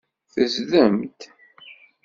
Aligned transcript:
Tezdem-d. 0.33 1.19